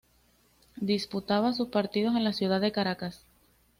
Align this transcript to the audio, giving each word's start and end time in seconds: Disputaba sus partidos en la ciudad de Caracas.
Disputaba 0.81 1.53
sus 1.53 1.67
partidos 1.67 2.15
en 2.15 2.23
la 2.23 2.33
ciudad 2.33 2.59
de 2.59 2.71
Caracas. 2.71 3.27